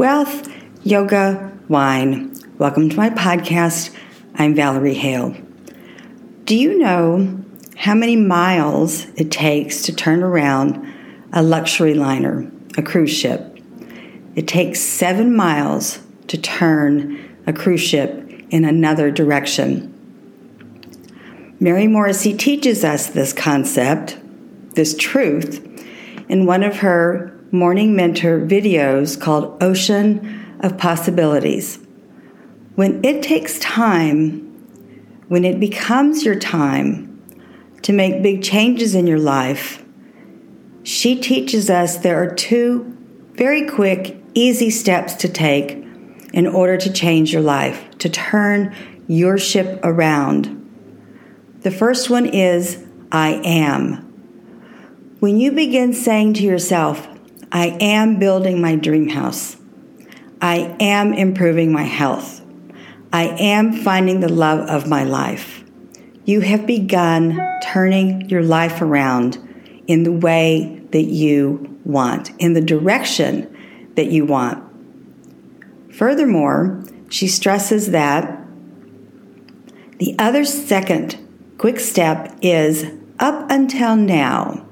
[0.00, 0.48] wealth,
[0.82, 2.34] yoga, wine.
[2.56, 3.94] Welcome to my podcast.
[4.34, 5.36] I'm Valerie Hale.
[6.44, 7.44] Do you know
[7.76, 10.82] how many miles it takes to turn around
[11.34, 13.58] a luxury liner, a cruise ship?
[14.34, 15.98] It takes seven miles
[16.28, 19.92] to turn a cruise ship in another direction.
[21.60, 24.16] Mary Morrissey teaches us this concept,
[24.76, 25.62] this truth,
[26.26, 31.80] in one of her morning mentor videos called Ocean of Possibilities.
[32.76, 34.46] When it takes time,
[35.26, 37.06] when it becomes your time
[37.82, 39.84] to make big changes in your life,
[40.84, 42.96] she teaches us there are two
[43.32, 45.72] very quick, easy steps to take
[46.32, 48.74] in order to change your life, to turn
[49.08, 50.56] your ship around.
[51.62, 54.06] The first one is I am.
[55.18, 57.08] When you begin saying to yourself,
[57.52, 59.56] I am building my dream house,
[60.40, 62.40] I am improving my health,
[63.12, 65.64] I am finding the love of my life,
[66.24, 69.38] you have begun turning your life around
[69.86, 74.64] in the way that you want, in the direction that you want.
[75.92, 78.40] Furthermore, she stresses that
[79.98, 81.18] the other second
[81.58, 82.86] quick step is
[83.18, 84.66] up until now.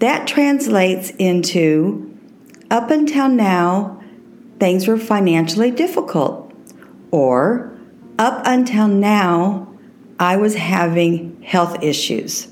[0.00, 2.18] That translates into
[2.70, 4.02] up until now,
[4.58, 6.52] things were financially difficult.
[7.10, 7.78] Or
[8.18, 9.68] up until now,
[10.18, 12.48] I was having health issues.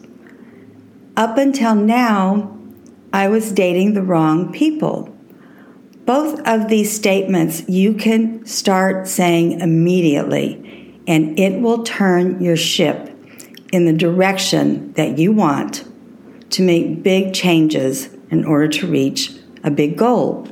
[1.16, 2.54] Up until now,
[3.14, 5.08] I was dating the wrong people.
[6.04, 13.10] Both of these statements you can start saying immediately, and it will turn your ship
[13.72, 15.88] in the direction that you want
[16.50, 19.32] to make big changes in order to reach
[19.64, 20.46] a big goal.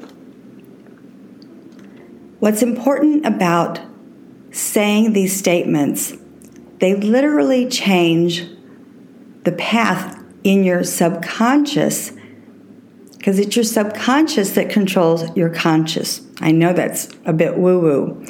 [2.38, 3.80] What's important about
[4.50, 6.14] saying these statements,
[6.80, 8.46] they literally change
[9.44, 12.12] the path in your subconscious
[13.16, 16.20] because it's your subconscious that controls your conscious.
[16.40, 18.26] I know that's a bit woo woo.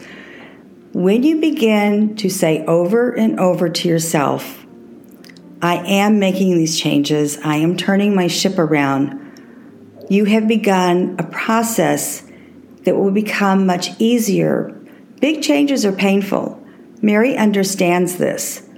[0.93, 4.66] When you begin to say over and over to yourself,
[5.63, 9.23] I am making these changes, I am turning my ship around,
[10.09, 12.23] you have begun a process
[12.85, 14.69] that will become much easier.
[15.21, 16.63] Big changes are painful.
[17.03, 18.69] Mary understands this.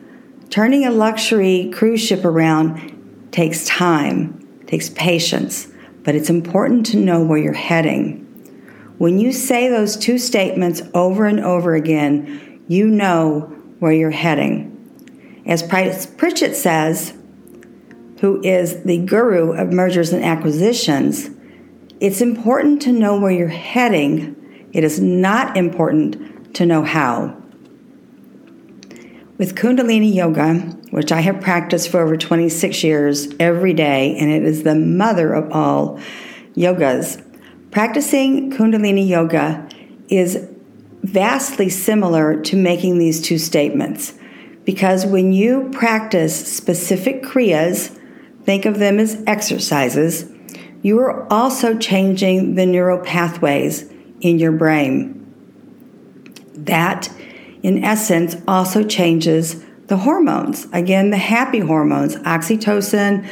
[0.48, 5.68] Turning a luxury cruise ship around takes time, takes patience
[6.08, 8.24] but it's important to know where you're heading.
[8.96, 13.40] When you say those two statements over and over again, you know
[13.78, 14.77] where you're heading.
[15.48, 17.14] As Pritchett says,
[18.20, 21.30] who is the guru of mergers and acquisitions,
[22.00, 24.36] it's important to know where you're heading.
[24.72, 27.34] It is not important to know how.
[29.38, 30.54] With Kundalini Yoga,
[30.90, 35.32] which I have practiced for over 26 years every day, and it is the mother
[35.32, 35.98] of all
[36.56, 37.24] yogas,
[37.70, 39.66] practicing Kundalini Yoga
[40.08, 40.46] is
[41.02, 44.12] vastly similar to making these two statements.
[44.68, 47.88] Because when you practice specific Kriyas,
[48.44, 50.30] think of them as exercises,
[50.82, 53.90] you are also changing the neural pathways
[54.20, 55.24] in your brain.
[56.52, 57.10] That
[57.62, 60.66] in essence, also changes the hormones.
[60.74, 63.26] Again, the happy hormones, oxytocin,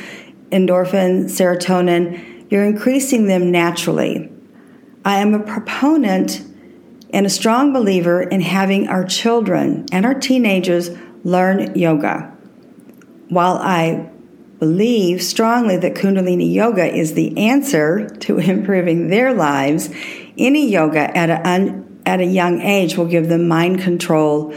[0.51, 4.33] endorphin, serotonin, you're increasing them naturally.
[5.05, 6.43] I am a proponent
[7.11, 10.89] and a strong believer in having our children and our teenagers
[11.27, 12.33] learn yoga.
[13.29, 14.09] While I
[14.61, 19.91] believe strongly that Kundalini Yoga is the answer to improving their lives,
[20.39, 24.55] any yoga at an at a young age will give them mind control,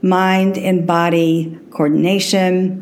[0.00, 2.80] mind and body coordination.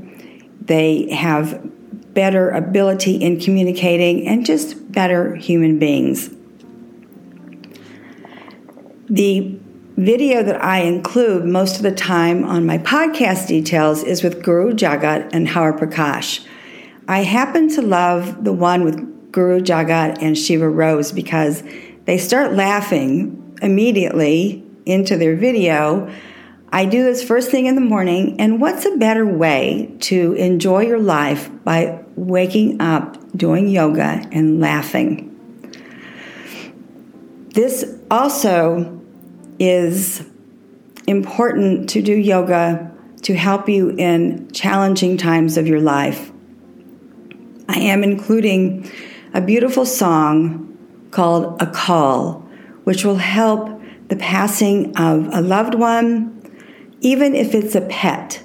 [0.61, 1.71] They have
[2.13, 6.29] better ability in communicating and just better human beings.
[9.09, 9.59] The
[9.97, 14.73] video that I include most of the time on my podcast details is with Guru
[14.73, 16.47] Jagat and Hari Prakaash.
[17.09, 21.63] I happen to love the one with Guru Jagat and Shiva Rose because
[22.07, 26.11] they start laughing immediately into their video.
[26.71, 30.87] I do this first thing in the morning, and what's a better way to enjoy
[30.87, 35.29] your life by waking up, doing yoga, and laughing?
[37.51, 39.02] This also
[39.63, 40.25] is
[41.07, 42.91] important to do yoga
[43.23, 46.33] to help you in challenging times of your life.
[47.69, 48.91] I am including
[49.33, 50.77] a beautiful song
[51.13, 52.43] called Akal
[52.83, 56.41] which will help the passing of a loved one,
[57.01, 58.43] even if it's a pet,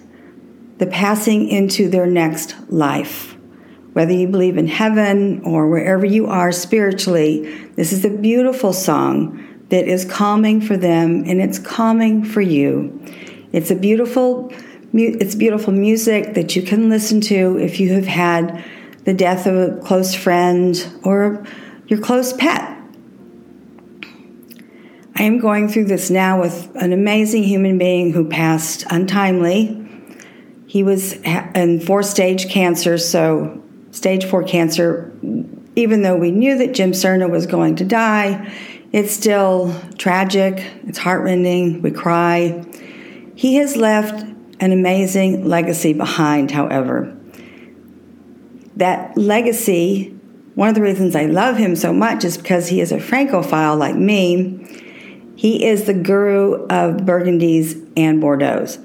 [0.78, 3.36] the passing into their next life.
[3.94, 9.56] Whether you believe in heaven or wherever you are spiritually, this is a beautiful song
[9.69, 13.00] that is calming for them and it's calming for you.
[13.52, 14.54] It's a beautiful
[14.94, 18.64] it's beautiful music that you can listen to if you have had
[19.04, 21.46] the death of a close friend or
[21.88, 22.78] your close pet.
[25.16, 29.84] I am going through this now with an amazing human being who passed untimely.
[30.68, 35.12] He was in four stage cancer, so stage four cancer,
[35.75, 38.54] even though we knew that Jim Sirna was going to die,
[38.98, 42.66] it's still tragic, it's heartrending, we cry.
[43.36, 44.24] He has left
[44.60, 47.16] an amazing legacy behind, however.
[48.76, 50.10] That legacy,
[50.56, 53.78] one of the reasons I love him so much is because he is a Francophile
[53.78, 54.66] like me.
[55.36, 58.80] He is the guru of Burgundies and Bordeaux's.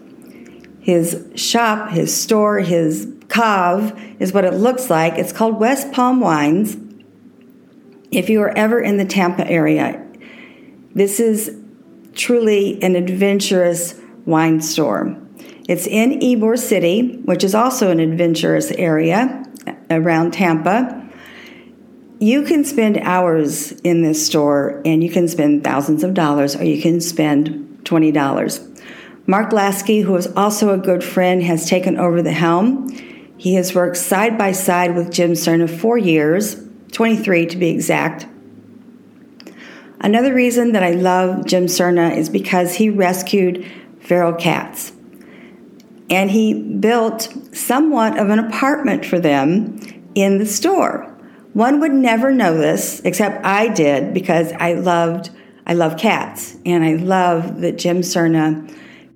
[0.81, 5.15] His shop, his store, his cave is what it looks like.
[5.15, 6.77] It's called West Palm Wines.
[8.13, 10.07] If you are ever in the Tampa area,
[10.95, 11.59] this is
[12.13, 15.17] truly an adventurous wine store.
[15.67, 21.09] It's in Ybor City, which is also an adventurous area uh, around Tampa.
[22.19, 26.65] You can spend hours in this store and you can spend thousands of dollars or
[26.65, 28.83] you can spend $20.
[29.27, 32.89] Mark Lasky, who is also a good friend, has taken over the helm.
[33.39, 36.57] He has worked side by side with Jim Sirna for years,
[36.93, 38.27] 23 to be exact.
[40.01, 43.65] Another reason that I love Jim Sirna is because he rescued
[44.01, 44.93] feral cats.
[46.11, 49.79] And he built somewhat of an apartment for them
[50.15, 51.09] in the store.
[51.53, 55.31] One would never know this, except I did because I loved
[55.65, 58.69] I love cats, and I love that Jim Sirna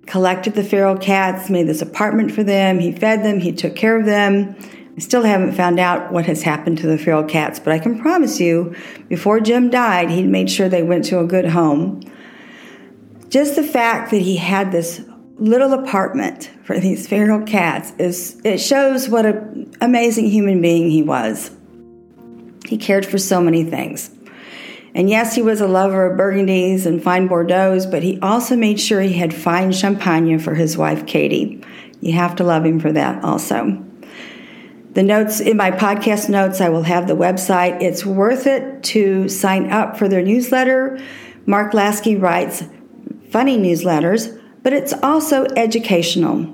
[0.07, 2.79] collected the feral cats, made this apartment for them.
[2.79, 4.55] He fed them, he took care of them.
[4.97, 7.99] I still haven't found out what has happened to the feral cats, but I can
[7.99, 8.75] promise you,
[9.09, 12.01] before Jim died, he made sure they went to a good home.
[13.29, 15.03] Just the fact that he had this
[15.39, 21.03] little apartment for these feral cats is it shows what an amazing human being he
[21.03, 21.51] was.
[22.67, 24.11] He cared for so many things.
[24.95, 28.81] And yes, he was a lover of Burgundies and fine Bordeaux's, but he also made
[28.81, 31.63] sure he had fine champagne for his wife, Katie.
[32.01, 33.85] You have to love him for that also.
[34.97, 37.83] The notes in my podcast notes, I will have the website.
[37.83, 40.99] It's worth it to sign up for their newsletter.
[41.45, 42.65] Mark Lasky writes
[43.31, 46.51] funny newsletters, but it's also educational.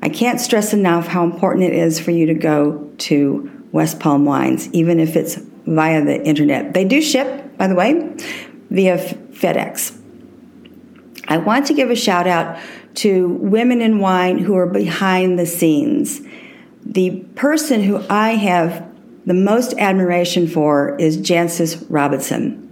[0.00, 4.24] I can't stress enough how important it is for you to go to West Palm
[4.24, 5.34] Wines, even if it's
[5.66, 6.74] via the internet.
[6.74, 7.94] They do ship by the way,
[8.70, 9.98] via FedEx.
[11.26, 12.60] I want to give a shout out
[12.94, 16.20] to women in wine who are behind the scenes.
[16.84, 18.88] The person who I have
[19.24, 22.68] the most admiration for is Jancis Robinson.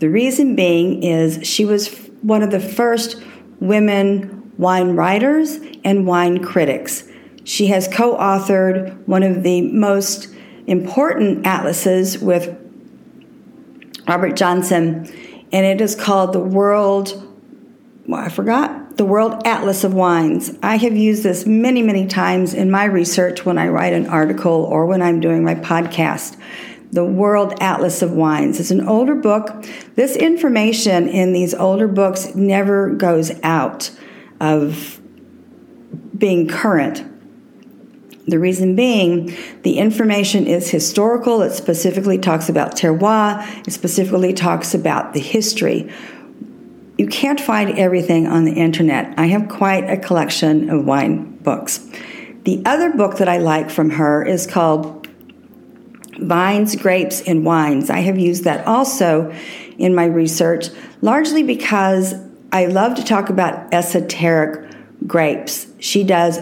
[0.00, 1.88] The reason being is she was
[2.22, 3.22] one of the first
[3.60, 7.04] women wine writers and wine critics.
[7.44, 10.28] She has co authored one of the most
[10.66, 12.56] important atlases with
[14.08, 15.06] Robert Johnson,
[15.52, 17.26] and it is called the World.
[18.06, 20.52] Well, I forgot the World Atlas of Wines.
[20.62, 24.52] I have used this many, many times in my research when I write an article
[24.52, 26.36] or when I'm doing my podcast.
[26.92, 28.60] The World Atlas of Wines.
[28.60, 29.64] It's an older book.
[29.94, 33.90] This information in these older books never goes out
[34.38, 35.00] of
[36.18, 37.02] being current.
[38.26, 41.40] The reason being, the information is historical.
[41.40, 43.66] It specifically talks about terroir.
[43.66, 45.90] It specifically talks about the history.
[47.00, 49.18] You can't find everything on the internet.
[49.18, 51.78] I have quite a collection of wine books.
[52.44, 55.08] The other book that I like from her is called
[56.18, 57.88] Vines, Grapes, and Wines.
[57.88, 59.34] I have used that also
[59.78, 60.68] in my research,
[61.00, 62.12] largely because
[62.52, 64.70] I love to talk about esoteric
[65.06, 65.68] grapes.
[65.78, 66.38] She does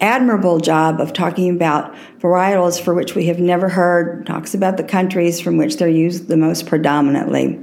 [0.00, 4.84] admirable job of talking about varietals for which we have never heard, talks about the
[4.84, 7.60] countries from which they're used the most predominantly.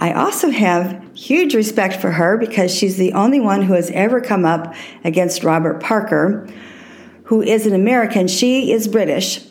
[0.00, 4.20] I also have huge respect for her because she's the only one who has ever
[4.20, 6.48] come up against Robert Parker,
[7.24, 8.28] who is an American.
[8.28, 9.44] She is British.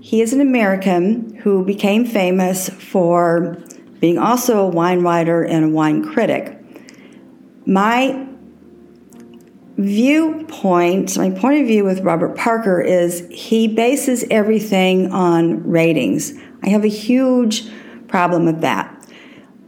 [0.00, 3.56] He is an American who became famous for
[4.00, 6.58] being also a wine writer and a wine critic.
[7.64, 8.26] My
[9.76, 16.32] viewpoint, my point of view with Robert Parker is he bases everything on ratings.
[16.64, 17.70] I have a huge
[18.08, 18.99] problem with that.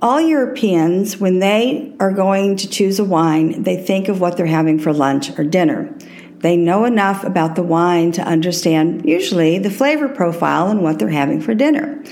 [0.02, 4.47] All Europeans, when they are going to choose a wine, they think of what they're
[4.47, 5.97] having for lunch or dinner.
[6.40, 11.09] They know enough about the wine to understand, usually, the flavor profile and what they're
[11.09, 12.02] having for dinner.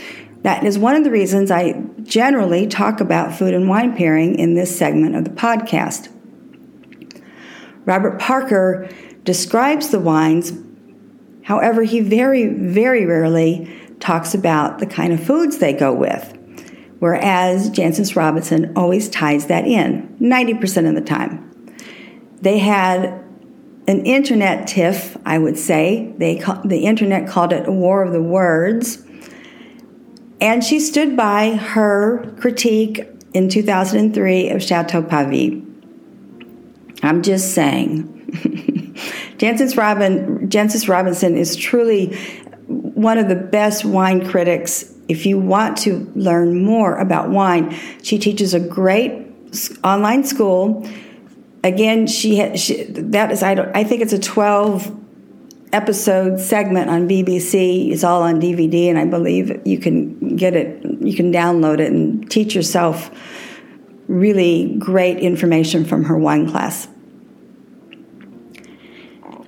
[0.43, 4.55] That is one of the reasons I generally talk about food and wine pairing in
[4.55, 6.09] this segment of the podcast.
[7.87, 8.89] Robert Parker
[9.25, 10.53] describes the wines,
[11.43, 13.69] however, he very, very rarely
[13.99, 16.37] talks about the kind of foods they go with
[17.01, 21.47] whereas Jancis Robinson always ties that in 90% of the time.
[22.41, 23.25] They had
[23.89, 26.15] an internet tiff, I would say.
[26.19, 29.03] They call, the internet called it a war of the words.
[30.41, 33.01] And she stood by her critique
[33.35, 35.67] in 2003 of Chateau Pavie.
[37.03, 38.07] I'm just saying.
[39.39, 42.17] Jancis, Robin, Jancis Robinson is truly
[42.67, 48.17] one of the best wine critics if you want to learn more about wine, she
[48.17, 49.27] teaches a great
[49.83, 50.89] online school.
[51.65, 54.97] Again, she, she that is I don't I think it's a 12
[55.73, 57.91] episode segment on BBC.
[57.91, 61.91] It's all on DVD and I believe you can get it you can download it
[61.91, 63.11] and teach yourself
[64.07, 66.87] really great information from her wine class.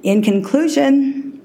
[0.02, 1.40] In conclusion,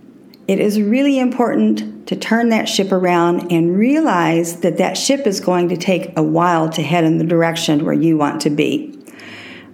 [0.47, 5.39] it is really important to turn that ship around and realize that that ship is
[5.41, 8.97] going to take a while to head in the direction where you want to be.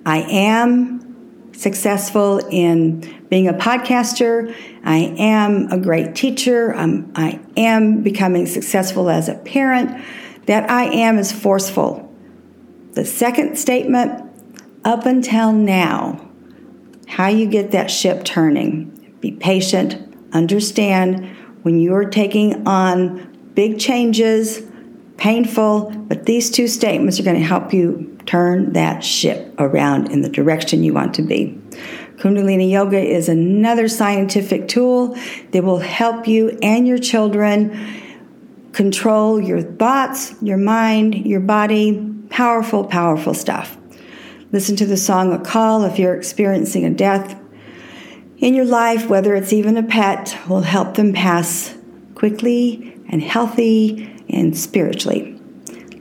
[0.05, 4.53] I am successful in being a podcaster.
[4.83, 6.73] I am a great teacher.
[6.73, 10.03] I'm, I am becoming successful as a parent.
[10.47, 12.11] That I am is forceful.
[12.93, 14.29] The second statement,
[14.83, 16.29] up until now,
[17.07, 19.17] how you get that ship turning.
[19.21, 24.61] Be patient, understand when you're taking on big changes,
[25.17, 30.21] painful, but these two statements are going to help you turn that ship around in
[30.21, 31.59] the direction you want to be.
[32.17, 35.17] Kundalini Yoga is another scientific tool
[35.51, 38.01] that will help you and your children
[38.71, 42.09] control your thoughts, your mind, your body.
[42.29, 43.77] Powerful, powerful stuff.
[44.51, 47.39] Listen to the song Akal if you're experiencing a death
[48.43, 51.73] in your life, whether it's even a pet, will help them pass
[52.13, 55.39] quickly and healthy and spiritually.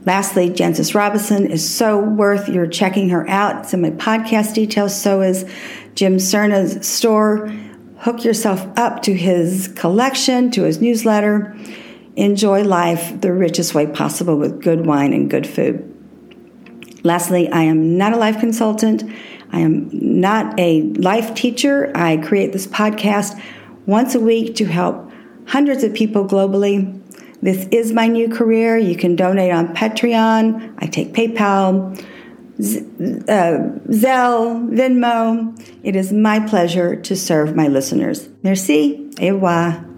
[0.04, 3.62] Lastly, Jancis Robinson is so worth your checking her out.
[3.62, 5.00] It's in my podcast details.
[5.00, 5.49] So is
[5.94, 7.46] Jim Sirna's store.
[7.99, 11.56] Hook yourself up to his collection, to his newsletter.
[12.16, 15.88] Enjoy life the richest way possible with good wine and good food.
[17.04, 19.04] Lastly, I am not a life consultant.
[19.52, 21.92] I am not a life teacher.
[21.94, 23.40] I create this podcast
[23.87, 25.11] once a week to help
[25.47, 26.99] hundreds of people globally.
[27.42, 28.78] This is my new career.
[28.78, 30.75] You can donate on Patreon.
[30.78, 35.71] I take PayPal, uh, Zelle, Venmo.
[35.82, 38.28] It is my pleasure to serve my listeners.
[38.42, 39.11] Merci.
[39.21, 39.91] Au revoir.